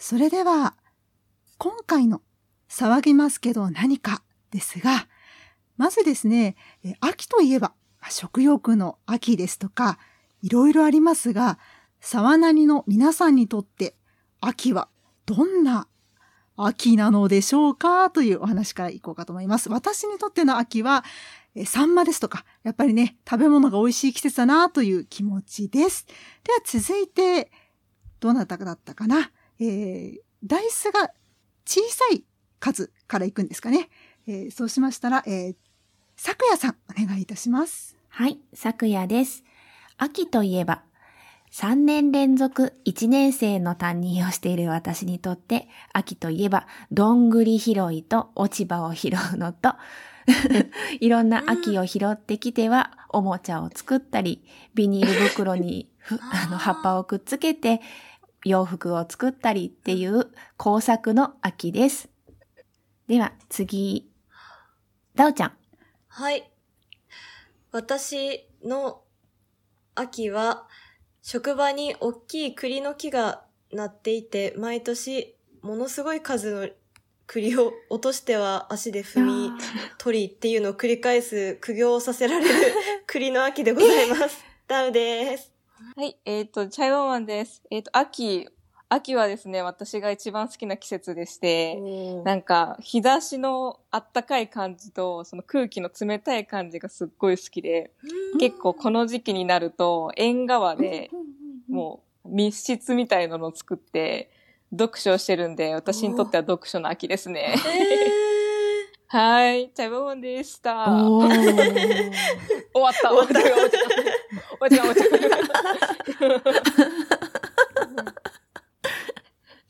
[0.00, 0.74] それでは、
[1.58, 2.22] 今回の
[2.70, 5.06] 騒ぎますけど何かですが、
[5.76, 6.56] まずですね、
[7.00, 7.74] 秋といえば
[8.08, 9.98] 食欲の秋ですとか、
[10.40, 11.58] いろいろありますが、
[12.00, 13.94] 沢なりの皆さんにとって
[14.40, 14.88] 秋は
[15.26, 15.86] どんな
[16.56, 19.68] 秋なのでしょうかというお話からいこうかと思います。
[19.68, 21.04] 私にとっての秋は、
[21.54, 26.06] えサンマですとか、やっぱりね、食べ物が美味しい季節だなという気持ちです。
[26.42, 27.52] では続いて、
[28.20, 29.30] どなただったかな、
[29.60, 31.10] えー、ダイスが
[31.66, 32.24] 小さい
[32.58, 33.88] 数からいくんですかね。
[34.26, 35.54] えー、そうしましたら、えー、
[36.16, 37.96] 昨夜さん、お願いいたします。
[38.08, 39.44] はい、昨夜です。
[39.98, 40.82] 秋といえば、
[41.52, 49.74] 3年連続1年生の担任をしている私にとって、秋といえば、どんぐり拾いと落ち葉を拾うのと、
[51.00, 57.80] いろんな秋を拾ってきては、おもちゃを作ったり、ビニール袋にあの葉っぱをくっつけて、
[58.44, 62.08] 洋服を作ったりっていう工作の秋です。
[63.06, 64.10] では次、
[65.14, 65.52] ダオちゃん。
[66.08, 66.50] はい。
[67.72, 69.02] 私の
[69.94, 70.66] 秋は、
[71.22, 76.68] 職場に大きい栗の木がなっていて、毎年ものすごい数の
[77.26, 79.50] 栗を落としては足で踏み
[79.98, 82.74] 取りっていうのを繰り返す苦行させられる
[83.06, 84.44] 栗の秋でございます。
[84.66, 85.49] ダウです。
[85.96, 87.62] はい、えっ、ー、と、チャイワマンです。
[87.70, 88.48] えっ、ー、と、秋、
[88.90, 91.76] 秋はですね、私が一番好きな季節でして、
[92.24, 97.92] なんか、日差しのあったかい感じと、その空気の冷たい感じがすっごい好きで、
[98.38, 101.10] 結構この時期になると、縁側で、
[101.68, 104.30] もう密室みたいなのを作って、
[104.70, 107.54] 読書をしてるんで、私にとっては読書の秋ですね。
[109.06, 110.86] はい、チャイボモンでした。
[110.86, 111.30] 終
[112.74, 114.19] わった、終わった、終わった。
[114.58, 116.50] 終わった、終わった。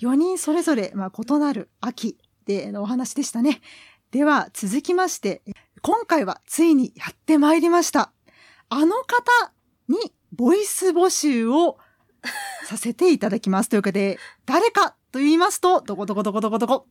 [0.00, 3.60] 4人それぞれ、まあ、異なる秋でのお話でしたね。
[4.10, 5.42] では、続きまして、
[5.82, 8.12] 今回はついにやってまいりました。
[8.68, 9.52] あの方
[9.88, 11.78] にボイス募集を
[12.64, 13.68] させていただきます。
[13.68, 16.86] というかで、誰かと言いますと、どこどこどこどこどこ、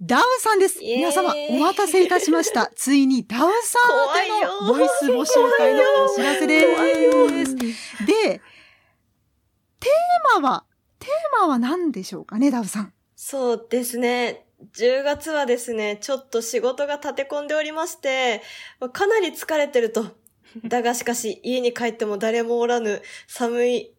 [0.00, 0.80] ダウさんです。
[0.80, 2.70] 皆様、お待たせいたしました。
[2.74, 7.56] ついにダウさんでのボイス募集会のお知らせです。
[8.04, 8.40] で、
[9.78, 10.64] テーマは
[10.98, 12.92] テーマは何でしょうかね、ダウさん。
[13.14, 14.46] そうですね。
[14.74, 18.42] 10月はですね、ちょっと仕事が立て込んでおりまして、
[18.92, 20.06] かなり疲れてると。
[20.64, 23.94] だがしかし、家に帰っても誰もおらぬ寒い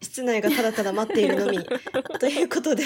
[0.00, 1.58] 室内がただただ待っているのみ。
[2.20, 2.84] ということで、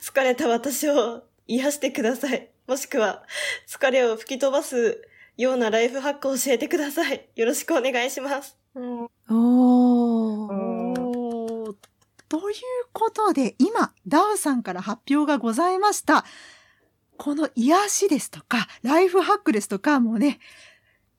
[0.00, 2.50] 疲れた私を癒してください。
[2.66, 3.24] もしくは、
[3.68, 5.02] 疲れを吹き飛ばす
[5.36, 7.28] ようなライフハックを教えてください。
[7.34, 8.56] よろしくお願いします。
[8.74, 11.76] うん、おー。
[12.28, 12.56] という
[12.92, 16.24] ことで、今、ダウさんから発表がございました。
[17.16, 20.40] この癒しですとか、ライフハックですとか、もうね、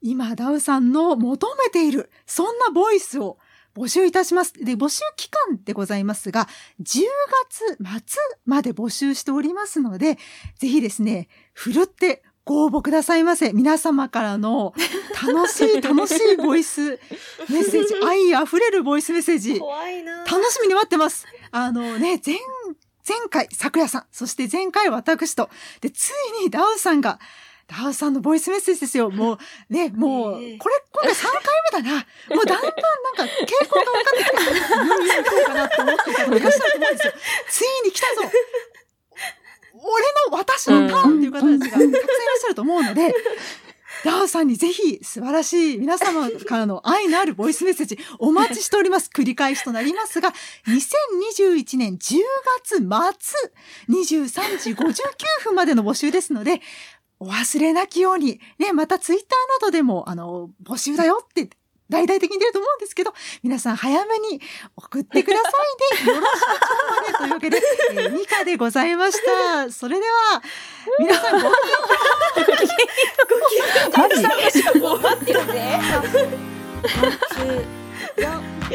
[0.02, 3.38] 今、ダウさんの求めている、そんなボイスを
[3.78, 4.52] 募集いたします。
[4.52, 6.48] で、募集期間でございますが、
[6.82, 7.04] 10
[7.50, 10.18] 月末まで募集しておりますので、
[10.58, 13.52] ぜひですね、ふるってご応募くださいませ。
[13.52, 14.74] 皆様からの
[15.22, 16.98] 楽しい 楽しいボイス
[17.50, 19.60] メッセージ、 愛あふれるボイスメッセージ。
[19.60, 20.24] 怖いな。
[20.24, 21.26] 楽しみに待ってます。
[21.52, 22.36] あのね、前、
[23.06, 25.50] 前回、昨夜さん、そして前回私と、
[25.80, 26.10] で、つ
[26.40, 27.20] いにダウさんが、
[27.68, 29.10] ダウさんのボイスメッセージですよ。
[29.12, 29.38] もう、
[29.72, 32.06] ね、もう、これ、今回3回目だな。
[32.34, 37.12] もうだんだんなんか、傾向が分かってきて、言う言うかなって思ってたら、いらっしゃると思うんですよ。
[37.50, 38.22] ついに来たぞ
[39.80, 42.02] 俺の私のターンっていう方たちがたくさんいらっ
[42.40, 43.14] しゃると思うので、
[44.04, 49.10] ダーさんにぜひ素晴らしい皆様からの愛のあるボイスメッセージお待ちしております。
[49.12, 50.32] 繰り返しとなりますが、
[50.66, 52.18] 2021年10
[52.62, 52.84] 月末
[53.88, 56.60] 23時59分までの募集ですので、
[57.20, 59.28] お忘れなきように、ね、またツイッター
[59.60, 61.50] などでも、あの、募集だよって
[61.90, 64.40] 大々的に出ると思うんですけど、皆さん早めに
[64.76, 65.48] 送ってくださ
[66.02, 66.12] いね。
[66.14, 66.48] よろしくちょ
[66.90, 67.62] までというわけで、
[67.92, 69.70] えー、ミカでございました。
[69.72, 70.42] それでは、
[70.98, 71.50] 皆さんごきげん
[74.74, 74.90] よう。
[74.90, 75.42] ごきげんよ
[77.46, 77.56] う。
[77.56, 77.77] よ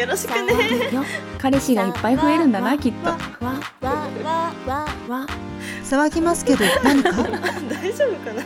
[0.08, 0.90] ろしくね。
[1.40, 3.12] 彼氏がいっぱい増えるんだな、きっと。
[5.84, 7.12] 騒ぎますけど、何か？
[7.70, 8.44] 大丈夫かな？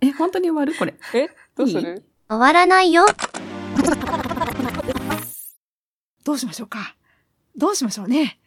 [0.00, 0.74] え、本当に終わる？
[0.78, 0.94] これ。
[1.14, 2.04] えどうする？
[2.28, 3.06] 終わらないよ。
[6.24, 6.94] どうしましょうか
[7.56, 8.38] どうしましょうね。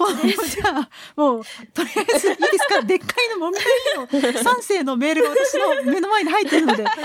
[0.00, 1.42] この、じゃあ、もう、
[1.74, 2.80] とりあえずいいですか？
[2.80, 6.96] でっかいのもみたいの、3世のメールが私の目の前に入ってるので、この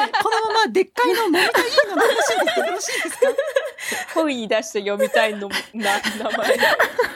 [0.54, 1.46] ままでっかいのもみたい
[1.90, 3.28] のが欲しいですよろしいですか？
[4.14, 6.58] 声に出して読みたいの、な、名前。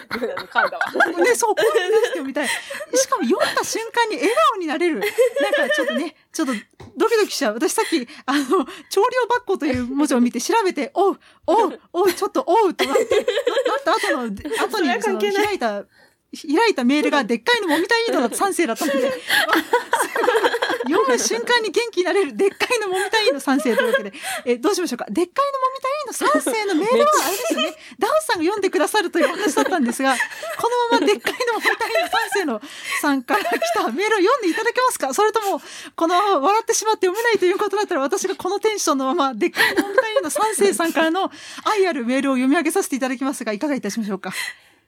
[0.10, 1.24] 噛んだわ。
[1.24, 2.48] ね、そう、声に出して読みたい。
[2.48, 5.00] しかも読んだ瞬間に笑顔になれる。
[5.00, 6.54] なんかちょっとね、ちょっと
[6.98, 7.54] ドキドキしちゃう。
[7.56, 8.44] 私さっき、あの、
[8.90, 15.84] 調量バッコという文字を見て調べて、おう、おう、おう、ちょっとおうとなって、なった後の、後にその開いた、
[16.32, 19.12] 開いたメールがでっかいのもみたいのが賛成だったので、
[20.86, 24.14] 読む瞬間に元気になれるでっかいのもみたいの賛成というわけで、
[24.46, 25.06] えどうしましょうか？
[25.10, 27.76] でっかいのもみたいの賛成のメールはあれですよね。
[27.98, 32.62] ダウンさんが読んでくださるという話だったんですが、このままでっかいのもみたいの賛成の
[33.02, 35.14] さんから来たメールを読んでいただけますか？
[35.16, 35.60] それとも、
[35.96, 41.32] この笑ってしまって読めないということだったら私がこのテンションのままでっかいのもみたいの賛成さんからの
[41.66, 44.32] 愛あるメールを読み上げさせていただきますが、いかがいたしましょうか？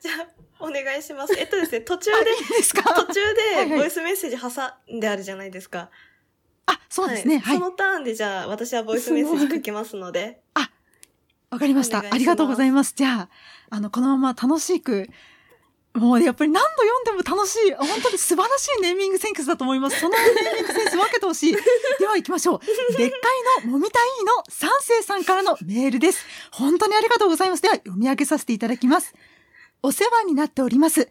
[0.02, 0.28] じゃあ、
[0.60, 1.34] お願いします。
[1.40, 2.82] えっとですね、途中で、いいですか？
[2.94, 4.50] 途中でボイスメッセージ挟
[4.96, 5.90] んであるじゃないですか。
[6.66, 7.40] あ、そうですね。
[7.40, 7.58] はい。
[7.58, 10.42] そのターンでじゃあ、私はボイスメッセージ書きますので。
[11.52, 12.00] わかりました。
[12.10, 12.94] ありがとうございます。
[12.96, 13.30] じゃあ、
[13.70, 15.10] あの、このまま楽しく、
[15.94, 20.00] もうやっぱり何度読んでも楽しい、本当に素晴らしいネーミングセンスだと思います。
[20.00, 21.52] そのネーミングセンス分けてほしい。
[22.00, 22.60] では行きましょう。
[22.98, 23.18] でっか
[23.64, 26.26] いのもみたいの三世さんからのメールです。
[26.52, 27.62] 本当にありがとうございます。
[27.64, 29.14] では読み上げさせていただきます。
[29.84, 31.10] お世話になっております。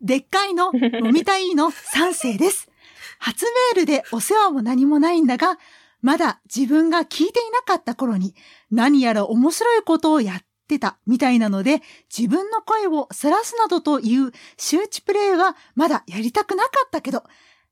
[0.00, 0.72] でっかいの
[1.02, 2.68] もみたいの三世です。
[3.18, 5.58] 初メールでお世話も何もないんだが、
[6.02, 8.34] まだ自分が聞いていなかった頃に
[8.70, 11.82] 何やら面白いことをやってたみたいなので、
[12.16, 17.24] 自分の声をさらすなどという周知プレイはまだやりたくなかったけど、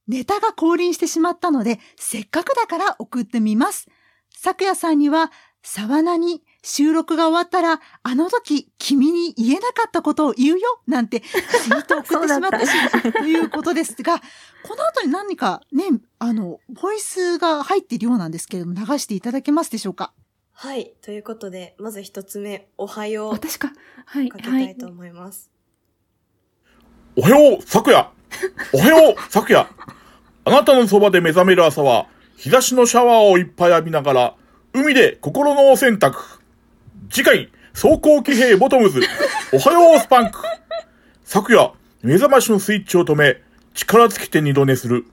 [0.08, 3.88] ネタが降臨してしまったので、せっかくだから送ってみます。
[4.30, 5.32] 昨夜さんには、
[5.62, 11.28] 沢名に収録が終わったら、あの時君に言えなかったことを言うよなんてツ
[11.68, 14.18] イートを送ってしまったし、ということですが、
[14.66, 15.84] この後に何かね、
[16.18, 20.14] あの、ボイスが入っているようなんですけれども、流していただけますでしょうか？
[20.52, 20.94] はい。
[21.02, 23.32] ということで、まず一つ目、おはよう。
[23.32, 23.70] 私か？
[24.06, 24.28] はい。
[24.30, 24.74] かけはいい。
[24.74, 25.50] たと思います。
[27.16, 28.10] おはよう、昨夜。
[28.72, 29.68] おはよう、昨夜。
[30.46, 32.06] あなたのそばで目覚める朝は、
[32.36, 34.34] 日差しのシャワーをいっぱい浴びながら、
[34.72, 36.14] 海で心のお洗濯。
[37.14, 39.00] 次回、走行騎兵ボトムズ。
[39.52, 40.40] おはよう、スパンク。
[41.24, 41.72] 昨夜、
[42.02, 43.40] 目覚ましのスイッチを止め、
[43.72, 45.06] 力尽きて二度寝する。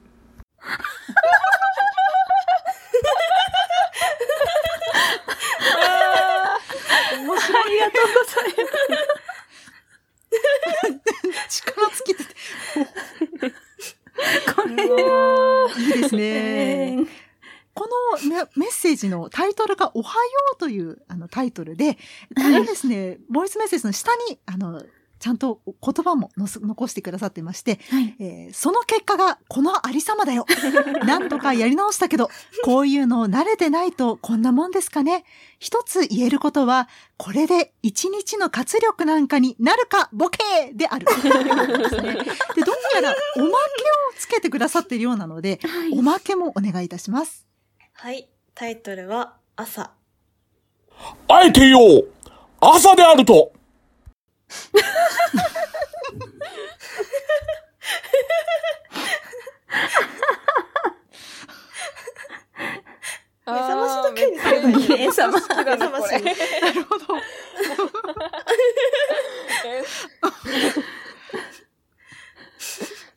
[7.19, 7.65] 面白い。
[7.65, 8.71] ありがとうございま
[11.47, 11.61] す。
[11.61, 12.33] 力尽きてて。
[15.77, 17.30] いいですね。
[17.81, 17.87] こ
[18.23, 21.97] のメ メッセージのタイトルがおはようというあのタイトルで、
[22.35, 24.83] あれですね、ボイスメッセージの下に、あの、
[25.17, 25.73] ちゃんと言
[26.03, 28.15] 葉も残してくださってまして、はい。
[28.19, 30.45] えーその結果がこのありさまだよ。
[31.05, 32.29] 何度かやり直したけど、
[32.65, 35.23] こういうの慣れてないとこんなもんですかね。
[35.59, 41.05] 一つ言えることは、これで一日の活力なんかになるか、ボケーである。
[41.05, 43.51] で で、どうやらおまけを
[44.17, 45.59] つけてくださっているようなので、
[45.93, 47.50] おまけもお願いいたします。
[48.01, 48.27] はい。
[48.55, 49.91] タイトルは、朝。
[51.27, 52.11] あえて言おう
[52.59, 53.53] 朝であると
[63.45, 66.23] 目覚ましだけにすればいいね目覚まし目覚ましに。
[66.25, 66.31] な
[66.71, 67.05] るほど。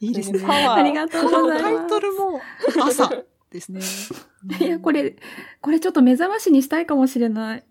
[0.00, 0.40] いいですね。
[0.40, 1.88] パワーありがとうございタイます。
[1.88, 2.42] トルも
[2.82, 3.10] 朝
[3.50, 3.80] ですね。
[4.60, 5.16] いや、これ、
[5.60, 7.64] これちょっと目覚ましにしたいかもしれない。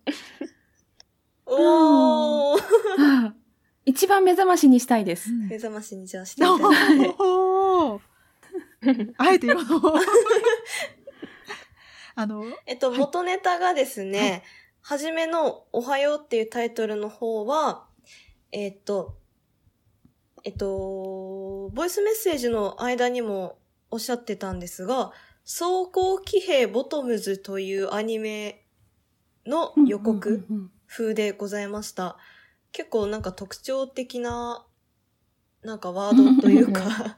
[1.46, 2.60] おー。
[2.60, 3.36] はあ
[3.86, 5.30] 一番目覚ましにしたいです。
[5.32, 7.16] 目覚ましにじゃあしていただいて。
[7.20, 8.02] おー
[9.18, 9.66] あえて言うの。
[12.16, 14.44] あの、えっと、元ネタがですね、
[14.82, 17.86] はじめのおはようっていうタイトルの方は、
[18.52, 19.18] えっと、
[20.44, 23.58] えっと、ボイスメッセージの間にも
[23.90, 25.12] おっしゃってたんですが、
[25.46, 28.64] 走行騎兵ボトムズというアニメ
[29.46, 30.46] の予告
[30.88, 32.18] 風でございました。
[32.72, 34.66] 結構なんか特徴的な、
[35.62, 37.18] なんかワードというか、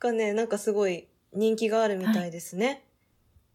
[0.00, 2.84] がね、なんかすごい人気があるみたいですね。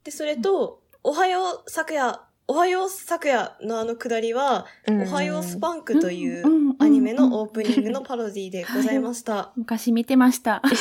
[0.03, 6.43] で、それと、おはよう昨夜、おはよう昨夜のあのくだりは、うんおはようスパンクという
[6.79, 9.51] アニメのオープニングのパロディでございました。
[9.57, 10.61] 昔見てました。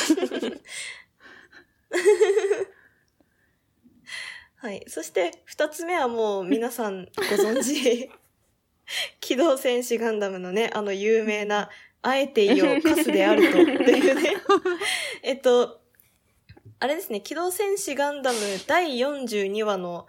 [4.61, 4.83] はい。
[4.87, 8.11] そして、二つ目はもう皆さんご存知、
[9.21, 11.69] 機動戦士ガンダムのね、あの有名な、
[12.01, 14.35] あえていよう、カスであると、っていうね。
[15.23, 15.79] えっと、
[16.79, 20.07] あれですね、機動戦士ガンダム第42話の、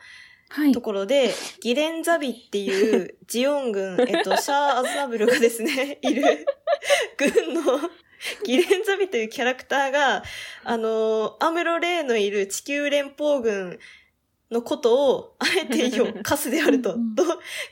[0.48, 0.80] はいと。
[0.80, 6.44] ころで、ギレンザビっていうジオン軍、 えっと、シャア・アズナブルがですね、いる
[7.16, 7.62] 軍の
[8.44, 10.24] ギレンザビというキャラクターが、
[10.64, 13.78] あの、アムロ・レイのいる地球連邦軍
[14.50, 17.22] のことを、あえてよ、カスであると、うんと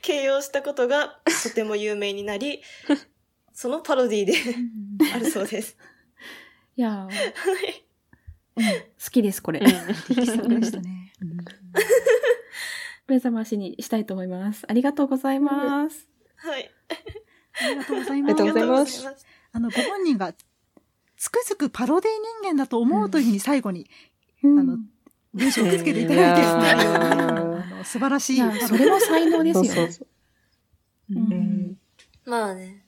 [0.02, 2.62] 形容したことがとても有名になり、
[3.52, 4.34] そのパロディで
[5.12, 5.76] あるそうです。
[6.76, 7.32] いやー、
[8.56, 9.60] うん好きです、これ。
[9.60, 11.12] したね。
[11.20, 11.38] うん
[13.08, 14.66] 目覚ましにしたいと思います。
[14.68, 16.06] ありがとうございます。
[16.36, 16.70] はい。
[17.60, 18.34] ありがとうございあります。
[18.34, 19.26] がとうございますありがとうございます。
[19.52, 20.34] あの、ご本人が、
[21.16, 23.88] つくづくパロディ人間だと思うというふうに最後に、
[24.42, 24.78] うんあの、
[25.34, 28.36] 文章をつけていただいて、いやあーの素晴らしい。
[28.66, 29.68] それも才能ですよね。
[29.68, 30.08] そうそうそう。
[31.14, 31.78] うんうん
[32.24, 32.84] まあね。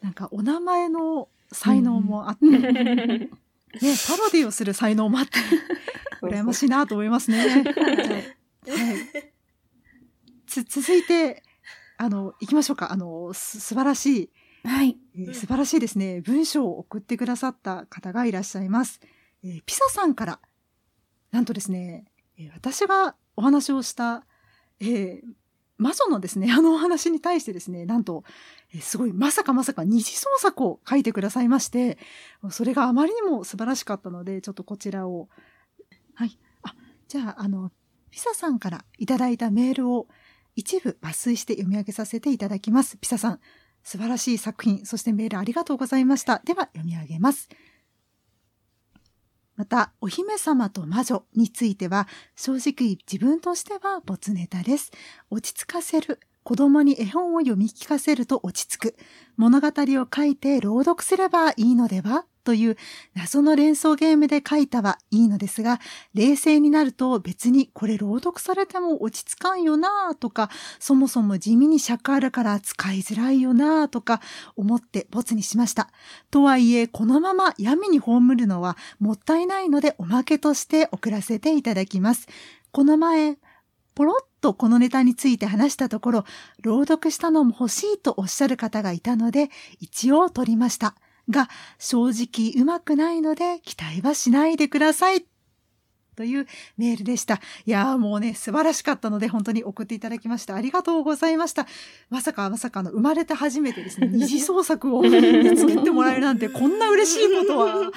[0.00, 5.32] なんか、お名前の才能もあって、 ね、パロディをする才能もあって、
[6.22, 7.38] 羨ましいなと思いますね。
[7.40, 7.64] はい。
[10.46, 11.42] つ、続いて、
[11.96, 12.92] あの、行きましょうか。
[12.92, 14.30] あの、す素晴らしい、
[14.68, 14.96] はい。
[15.16, 16.20] えー素晴らしいですね。
[16.20, 19.00] 文章を送ってくださった方がいらっしゃいます。
[19.42, 20.40] えーピサさんから、
[21.30, 22.04] なんとですね、
[22.54, 24.24] 私がお話をした、
[24.80, 25.20] えー
[25.78, 28.24] 魔女のですね、 あのお話に対してですね、なんと、
[28.72, 31.98] えすごい、まさかまさか二次創作を書いてくださいまして、
[32.50, 35.28] それがあまりにも素晴らしかったので、ちょっとこちらを、
[36.14, 36.38] はい。
[36.62, 36.74] あ、
[37.08, 37.70] じゃあ、あの、
[38.10, 40.08] ピサさんからいただいたメールを
[40.54, 42.96] 一部抜粋して読み上げさせていただきます。
[42.98, 43.40] ピサさん、
[43.82, 46.40] 素晴らしい作品、そしてメールありがとうございました。
[46.44, 47.50] では読み上げます。
[49.56, 54.92] また、お姫様と魔女については、正直自分としては没ネタです。
[55.30, 56.20] 落ち着かせる。
[56.42, 58.96] 子供に絵本を読み聞かせると落ち着く。
[59.36, 62.26] 物語を書いて朗読すればいいのでは？
[62.46, 62.76] という
[63.14, 65.80] 謎の連想ゲームで書いたはいいのですが、
[66.14, 70.48] 冷静になると別にこれ朗読されても落ち着かんよなとか、
[70.78, 74.20] そもそも地味に尺あるから使いづらいよなとか
[74.54, 75.90] 思ってボツにしました。
[76.30, 82.28] とはいえ、このまま闇に葬るのはもったいないのでおまけとして送らせていただきます。
[82.70, 83.38] この前、
[83.96, 86.24] ポロッとこのネタについて話したところ、
[86.62, 89.50] 朗読したのも欲しいとおっしゃる方がいたので、
[89.80, 90.94] 一応取りました。
[91.30, 95.26] が、正直うまくないので期待はしないでください。
[96.16, 96.46] という
[96.78, 97.40] メールでした。
[97.66, 100.54] いやーもうね、素晴らしかったので本当に送っていただきました。
[100.54, 101.66] ありがとうございました。
[102.08, 107.92] まさかまさかの生まれて初めてですね、 二次創作を作ってもらえるなんてこんな嬉しいことはある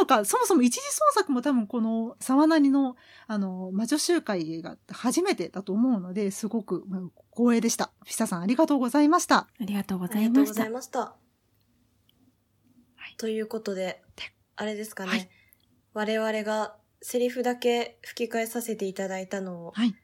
[0.00, 7.00] のか、そもそも一次創作も多分この沢なりのあの、魔女集会が初めてだと思うので、すごくまあ
[7.36, 7.90] 光栄でした。
[8.02, 9.36] フィサさんありがとうございました。
[9.36, 11.18] ありがとうごあざいましたりが
[13.18, 13.38] とい。
[13.40, 14.02] うことで、
[14.56, 15.10] あれですかね。
[15.10, 15.28] はい
[15.94, 19.94] 我々がセリフだけ吹き替えさせていただいたのをはい。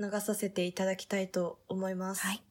[0.00, 2.26] 流させていただきたいと思います。
[2.26, 2.42] はい。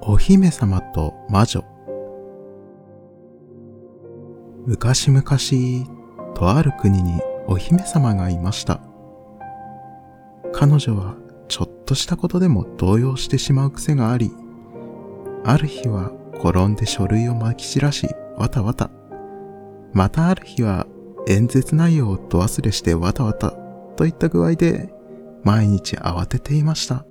[0.00, 1.62] お姫様と魔女
[4.66, 5.22] 昔々、
[6.34, 8.80] とある国にお姫様がいました。
[10.52, 11.27] 彼女は
[11.88, 14.30] としたことでも動揺してしまう癖があり、
[15.42, 18.90] ある日は転んで書類をまき散らし、わたわた。
[19.94, 20.86] またある日は
[21.28, 23.52] 演説内容をど忘れしてわたわた
[23.96, 24.92] といった具合で
[25.44, 27.06] 毎日慌てていました。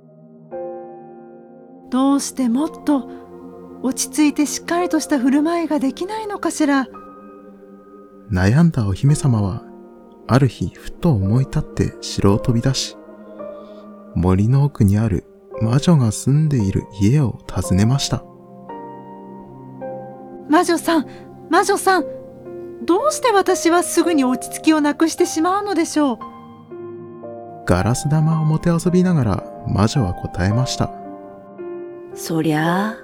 [1.90, 3.08] どうしてもっと
[3.82, 6.86] 落ち着いてしっかりとした振る舞いができないのかしら？
[8.30, 9.64] 悩んだお姫様は、
[10.28, 12.97] ある日ふと思い立って城を飛び出し、
[14.14, 15.24] 森の奥にある
[15.60, 18.24] 魔女が住んでいる家を訪ねました。
[20.48, 21.06] 魔女さん、
[21.50, 22.04] 魔女さん、
[22.84, 26.18] どうして私はすぐに落ち着きをなくしてしまうのでしょう？
[27.66, 30.90] ガラス玉をもてあそびながら魔女は答えました。
[32.14, 32.96] そりゃあ、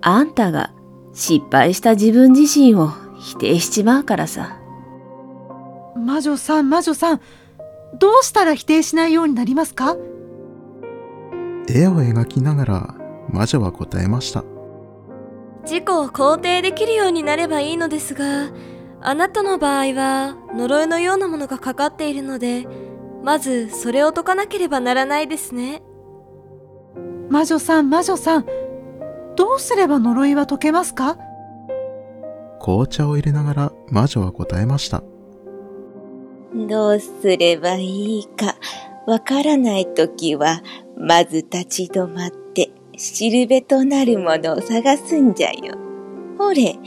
[0.00, 0.72] あんたが
[1.12, 2.90] 失敗した自分自身を
[3.20, 4.58] 否定しちまうからさ。
[5.96, 7.20] 魔女さん、魔女さん、
[7.98, 9.96] どうしたら否定しないようになりますか？
[11.68, 12.94] 絵を描きながら
[13.30, 14.44] 魔女は答えました。
[15.62, 18.50] 自己を肯定できるようになればいいのですが、
[19.00, 22.66] あなたの場合は呪いのようなものがかかっているので、
[23.22, 25.82] まずそれを解かなければならないですね。
[27.28, 28.46] 魔女さん、魔女さん、
[29.36, 31.18] どうすれば呪いは解けますか？
[32.60, 35.02] 紅茶を入れながら魔女は答えました。
[36.54, 38.56] どうすればいいか
[39.08, 40.62] わからないときは、
[40.98, 45.74] まず立ち止まって、しるべとなるものを探すんじゃよ。
[46.36, 46.78] ほれ、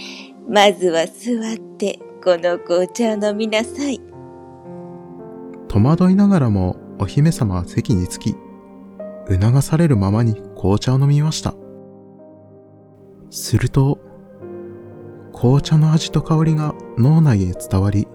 [0.47, 3.99] まずは座ってこの紅茶を飲みなさい。
[5.67, 8.35] 戸惑いながらもお姫様は席に着き、
[9.27, 11.55] 促されるままに紅茶を飲みました。
[13.31, 13.97] すると、
[15.33, 18.07] 紅茶の味と香りが脳内へ伝わり、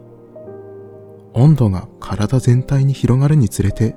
[1.36, 3.94] 温度が体全体に広がるにつれて、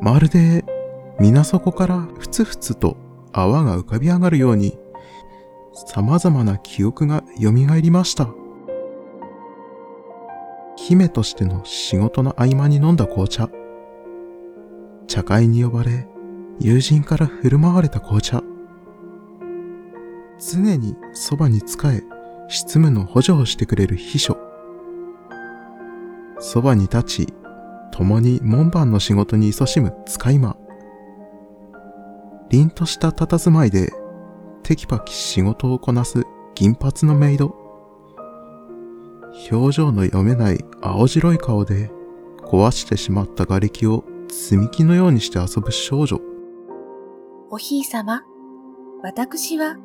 [0.00, 0.64] まるで
[1.18, 2.96] 水底からふつふつと
[3.32, 4.78] 泡が浮かび上がるように、
[5.88, 8.28] 様々な記憶が蘇りました。
[10.76, 13.50] 姫としての仕事の合間に飲んだ紅茶。
[15.08, 16.06] 茶会に呼ばれ、
[16.60, 18.44] 友人から振る舞われた紅茶。
[20.38, 22.04] 常にそばに仕え、
[22.48, 24.51] 執務の補助をしてくれる秘書。
[26.42, 27.34] そばに立ち、
[27.92, 30.56] 共に門番の仕事に勤しむ使い魔。
[32.50, 33.92] 凛とした佇まいで、
[34.64, 36.24] テキパキ仕事をこなす
[36.56, 37.56] 銀髪のメイド。
[39.52, 41.92] 表情の読めない青白い顔で
[42.42, 46.20] 壊してしまった瓦礫を積み木のようにして遊ぶ少女。
[47.50, 48.24] おひいさま、
[49.04, 49.76] 私は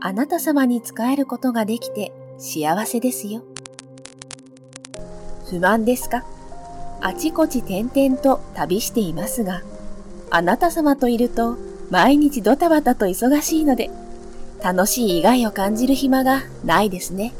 [0.00, 3.44] あなた様に仕えることができて幸せですよ。
[5.50, 6.24] 不満ですか？
[7.00, 9.62] あちこち転々と旅していますが、
[10.30, 11.56] あなた様といると
[11.90, 13.90] 毎日ドタバタと忙しいので、
[14.62, 17.32] 楽しい意外を感じる暇がないですね。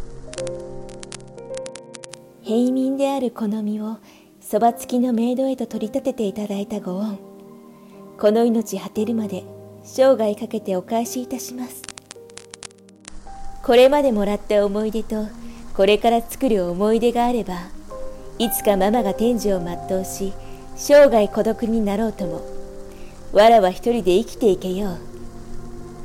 [2.42, 3.98] 平民である好みを
[4.40, 7.16] そば付きのメイドへと取り立てていただいたご恩。
[8.18, 9.44] この命果てるまで
[9.84, 11.82] 生涯かけてお返しいたします。
[13.62, 15.26] これまでもらった思い出と
[15.76, 17.68] これから作る思い出があれば
[18.40, 20.32] いつかママが天寿を全うし
[20.74, 22.40] 生涯孤独になろうとも
[23.34, 24.98] わらは一人で生きていけよう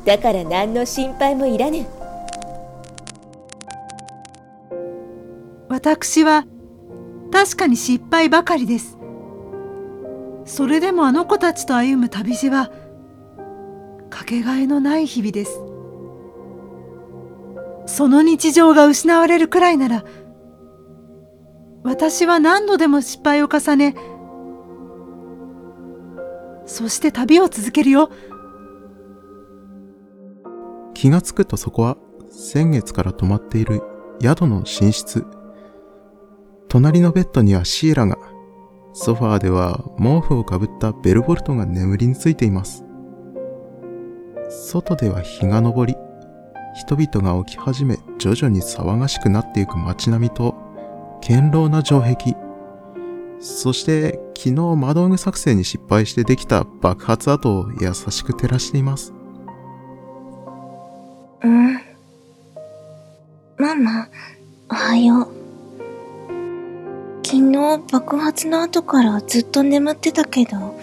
[0.06, 1.88] だから何の心配もいらぬ
[5.70, 6.46] 私は
[7.32, 8.98] 確かに失敗ばかりです。
[10.46, 12.72] それでもあの子たちと歩む旅路は
[14.10, 15.60] かけがえのない日々です。
[17.88, 20.06] その日常が失われるくらいなら
[21.86, 23.96] 私は何度でも失敗を重ね
[26.66, 28.10] そして旅を続けるよ。
[30.96, 31.96] 気がつくとそこは
[32.32, 33.84] 先月から泊まっている
[34.20, 35.28] 宿の寝室。
[36.68, 38.18] 隣のベッドにはシーラが、
[38.94, 42.84] ソファーでは毛布をかぶったベルボルトが眠りについています。
[44.50, 45.96] 外では日が昇り、
[46.74, 50.65] 人々が起き始め徐々に騒がしくなっていく街並みと、
[51.28, 52.36] 堅牢な城壁、
[53.40, 59.12] そして昨日窓具作戦に失敗してできた爆発跡を優しく照らしています。
[61.44, 61.74] うん。
[63.58, 64.08] ママ、
[64.70, 65.28] おはよう。
[67.24, 70.80] 昨日爆発の後からずっと眠ってたけど、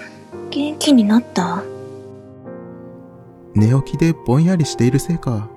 [0.51, 1.63] 元気になった？
[3.55, 5.49] 寝起きでぼんやりしているせいか、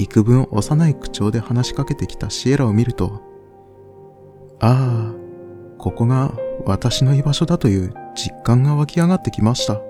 [0.00, 3.27] 幾分幼い口調で話しかけてきたシエラを見ると、
[4.60, 5.14] ああ、
[5.78, 6.32] ここが
[6.64, 9.80] 私の居場所だという実感が湧き上がってきました。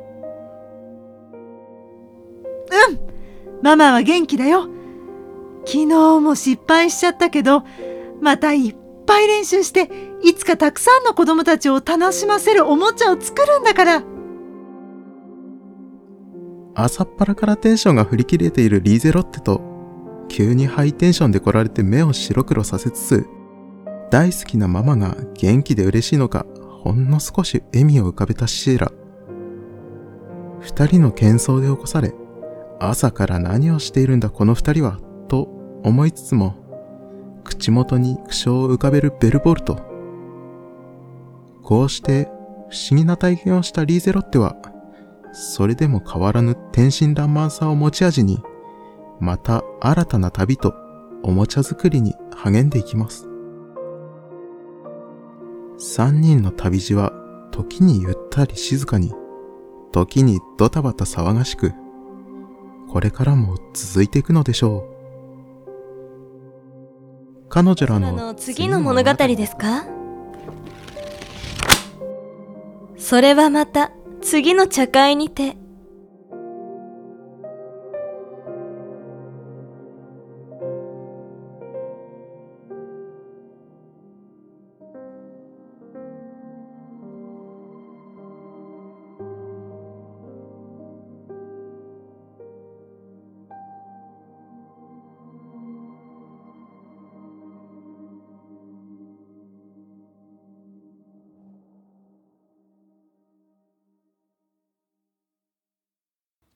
[3.62, 4.68] ママは元気だよ。
[5.66, 7.64] 昨日も失敗しちゃったけど、
[8.20, 8.76] またいっ
[9.06, 9.90] ぱい練習して、
[10.22, 14.02] いつかたくさんの子供たちを楽しませるおもちゃを作るんだから。
[16.74, 19.60] 朝っぱらからテンションが振り切れているリーゼロッテと、
[20.28, 23.26] 急にハイテンションで来られて目を白黒させつつ、
[24.10, 26.46] 大好きなママが元気で嬉しいのか、
[26.82, 28.90] ほんの少し笑みを浮かべたシエラ。
[30.60, 32.14] 二人の喧騒で起こされ、
[32.80, 35.48] 朝から何をしているんだこの二人は、と
[35.82, 36.56] 思いつつも、
[37.44, 39.78] 口元に苦笑を浮かべるベルボルト。
[41.62, 42.24] こうして
[42.70, 44.56] 不思議な体験をしたリーゼロッテは、
[45.32, 48.42] それでも変わらぬ天真爛漫さを持ち味に、
[49.20, 50.74] また新たな旅と
[51.22, 53.27] おもちゃ作りに励んでいきます。
[55.80, 57.12] 三人の旅路は
[57.52, 59.14] 時にゆったり静かに、
[59.92, 61.72] 時にドタバタ騒がしく、
[62.90, 64.84] これからも続いていくのでしょう。
[67.48, 69.86] 彼女らの次の物語ですか？
[72.98, 75.56] それはまた次の茶会にて。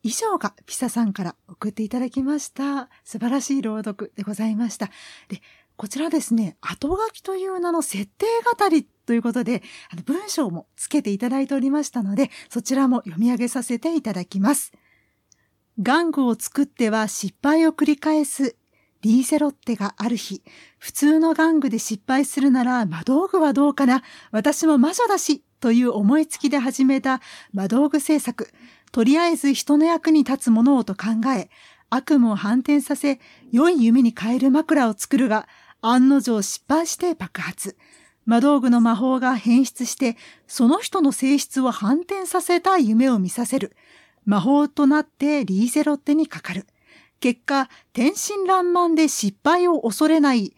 [0.02, 2.88] 以上がピサさんから送っていただきました。
[3.04, 4.90] 素晴らしい朗読でございました。
[5.28, 5.40] で、
[5.76, 8.26] こちらですね、後書きという名の設定
[8.58, 14.72] 語りということで、あの文章もつけていただいておりましたので、そちらも読み上げさせていただきます。
[15.80, 18.56] 玩具を作っては失敗を繰り返す
[19.02, 20.42] リーゼロッテがある日、
[20.78, 27.20] 普通の玩具で失敗するなら魔道具はどうかな私も魔女だしという思いつきで始めた
[27.52, 28.48] 魔道具制作。
[28.92, 31.48] とりあえず人の役に立つものをと考え、
[31.88, 35.48] 悪夢を反転させ、良い夢に変える枕を作るが、
[35.80, 37.76] 案の定失敗して爆発。
[38.26, 43.74] 魔道具の魔法が変質して、その人の性質を反転させた夢を見させる。
[44.26, 46.66] 魔法となってリーゼロッテにかかる。
[47.18, 50.54] 結果、天真爛漫で失敗を恐れない、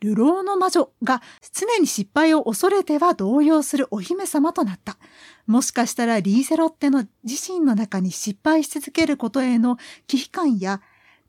[0.00, 4.96] 流浪の魔女が常に失敗を恐れては動揺するお姫様となった。
[5.46, 9.76] もしかしたらリーゼロッテの自身の中に失敗し続けることへの
[10.06, 10.80] 危機感や、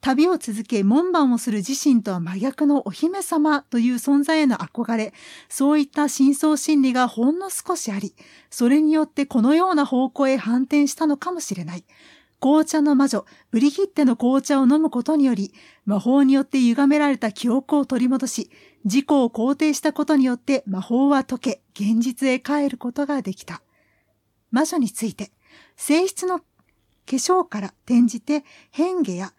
[0.01, 5.13] 旅を続け門番をする自身とは真逆のお姫様という存在への憧れ、
[5.49, 8.13] そういった深層心理がほんの少しあり、
[8.51, 11.84] それによってこのような方向へ反転したのかもしれない。
[12.39, 15.51] 紅茶の魔女、ブリギッテの紅茶を飲むことにより、
[15.86, 18.51] 魔法によって歪められた記憶を取り戻し、
[18.84, 23.63] 自己を肯定したことによって魔法は解け、現実へ帰ることができた。
[24.51, 25.31] 魔女について、
[25.75, 26.45] 性質の化
[27.08, 29.34] 粧から転じて変化や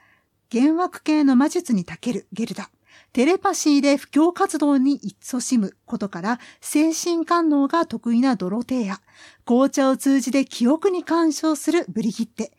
[0.53, 2.71] 幻惑系の魔術に長けるゲルダ。
[3.13, 9.01] テレパシーで布教活動に勤しむことから、精神感能が得意なドロテーア。
[9.45, 12.53] 紅茶を通じて記憶に干渉するブリギッテ。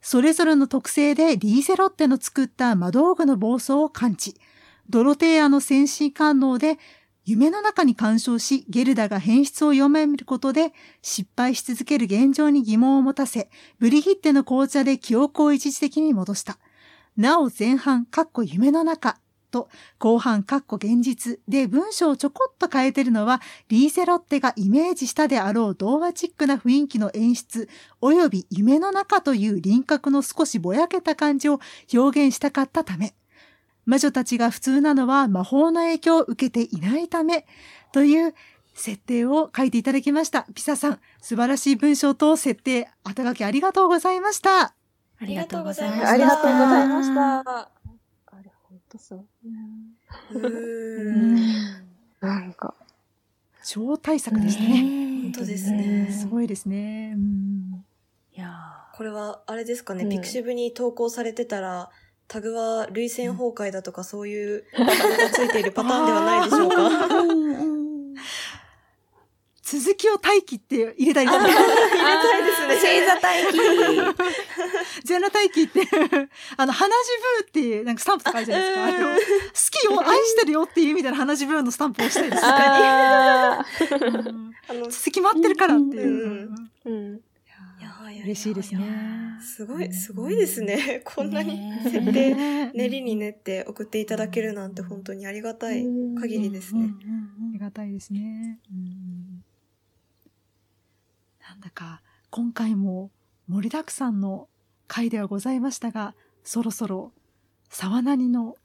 [0.00, 4.34] それぞれの特性でリーゼロッテの作った魔道具の暴走を感知。
[4.90, 6.78] ドロテーアの精神感能で
[7.24, 16.58] 夢の中に干渉し、ゲルダが変質を読めることで失敗し続ける現状に疑問を持たせ、ブリギッテの紅茶で記憶を一時的に戻した。
[17.16, 19.18] なお前半、かっこ夢の中
[19.52, 27.68] と後半、かっこ現実で文章をちょこっと変えてるのは、リーゼロッテがイメージしたであろう童話チックな雰囲気の演出、
[28.00, 31.60] 及び夢の中という輪郭の少しぼやけた感じを
[31.94, 33.14] 表現したかったため。
[33.84, 37.46] 魔女たちが普通なのは魔法の影響を受けていないため、
[37.92, 38.34] という
[38.74, 40.46] 設定を書いていただきました。
[40.54, 44.74] ピサさん、素晴らしい文章と設定、後書きありがとうございました。
[45.18, 46.10] ありがとうございました。
[46.10, 47.38] ありがとうございました。
[47.40, 47.70] あ
[48.42, 49.26] れ、ほんとそう。
[52.20, 52.74] なんか。
[53.64, 55.22] 超大作でしたね。
[55.22, 56.08] 本当ですね。
[56.10, 57.12] すごいですね。
[57.14, 57.84] うん、
[58.34, 58.50] いや
[58.94, 61.90] これは、あれですかね、うんピクシブに投稿されてたら、
[62.32, 64.96] タグは類線崩壊だとかそういうタグが
[65.28, 66.76] ついているパターンではないでしょうか？
[69.62, 71.44] 続きを待機って入れたいですね。
[71.44, 72.74] 入れたいですね。
[72.76, 73.58] 星座待機
[75.04, 75.80] ゼラ待機って、
[76.56, 76.94] あの、花ジ
[77.40, 78.84] ブーっていう、なんかスタンプとかあるじゃないですか。
[78.84, 79.20] あれを好
[79.70, 82.50] きよ、愛してるよっていう意味での花ジブーのスタンプをしたいですね。
[84.90, 86.50] 続き待ってるからっていう。
[88.20, 88.80] 嬉しいですね。
[89.40, 91.02] すごい、すごいですね。
[91.04, 95.84] こんなにね設定、ね 練りに練って送っていただけるなんて本当にありがたい
[96.20, 96.90] 限りですね。
[97.04, 98.60] ありがたいですね。
[98.70, 99.44] うん
[101.48, 103.10] なんだか、今回も
[103.46, 104.48] 盛りだくさんの
[104.86, 107.12] 回ではございましたが、そろそろ
[107.68, 108.56] 沢なりの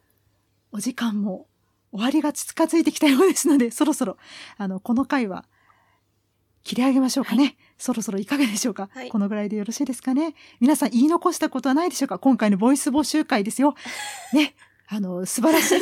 [0.72, 1.48] お時間も
[1.92, 4.18] 終わりが近づいてきたようですので、そろそろ、
[4.58, 5.46] あの、この回は
[6.64, 7.58] 切り上げましょうかね。
[7.78, 10.34] そろそろいかがでしょうか、はいこのぐらいでよろしいですかね？
[10.60, 12.20] 皆さん言い残したことはないでしょうか？
[12.20, 13.76] 今回のボイス募集会ですよ。
[14.34, 14.56] ね。
[14.90, 15.82] あの、素晴らしい。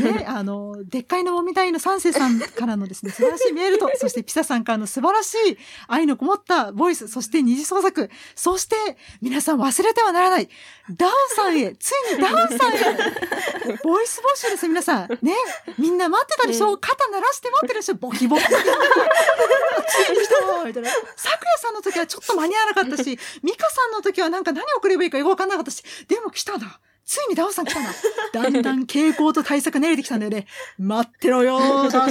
[0.00, 8.76] ね、あの、でっかいのもみたいの三世さんからのですね、素晴らしいメールと、 そしてピサさんからの素晴らしい愛のこもったボイス、そして二次創作、そして
[9.20, 10.48] 皆さん忘れてはならない、
[10.90, 15.08] ダウさんへ、ついにダウさんへ、ボイス募集ですよ、皆さん。
[15.22, 15.34] ね、
[15.78, 18.44] みんな待ってたでしょ、肩鳴らして待ってるでしょ、ボキボキ。
[18.44, 20.90] ついに来たみたいな。
[21.16, 26.80] 咲夜さんの時はちょっと間に合わなかったし、ミカさんの時はなんか何送ればいいかよくわかんなかったし、でも来たな。
[27.04, 27.90] ついにダオさん来たな。
[28.32, 30.46] だんだん傾向と対策練れてきたんだよね。
[30.78, 32.10] 待ってろよ、ダオさん。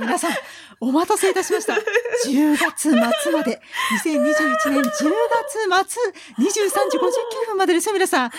[0.00, 0.32] 皆さん、
[0.80, 1.74] お待たせいたしました。
[1.74, 2.92] 10月末
[3.32, 3.60] まで、
[4.04, 6.12] 2021年10月末、
[6.44, 7.00] 23時59
[7.46, 8.30] 分までですよ、皆さん。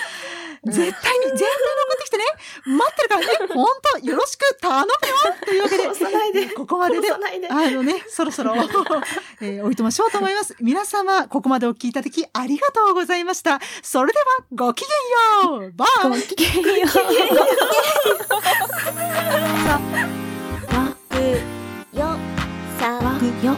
[0.66, 1.38] 絶対に、絶対に送
[1.96, 2.24] ってきてね。
[2.66, 3.54] 待ってるからね。
[3.54, 4.88] ほんと、よろしく頼むよ。
[5.46, 6.48] というわけで、殺さないで。
[6.50, 7.48] ここまでで、殺さないで。
[7.48, 8.56] あのね、そろそろ、
[9.42, 10.56] えーおいとましょうと思います。
[10.60, 13.60] 皆様、ここまでお聞きいただきありがとうございました。
[13.82, 15.72] それでは、ごきげんよう。
[15.74, 16.10] バイ。
[16.10, 17.70] ごきげんよう。
[21.98, 22.18] よ
[22.80, 23.58] さわよ。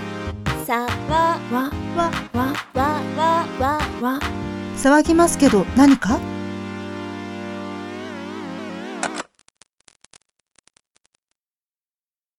[0.66, 1.40] さわ。
[1.52, 1.72] わ。
[1.96, 2.12] わ。
[2.34, 2.34] わ。
[2.34, 2.54] わ。
[2.74, 3.02] わ。
[3.18, 3.46] わ。
[3.60, 3.80] わ。
[4.02, 4.20] わ。
[4.78, 6.20] 騒ぎますけど何か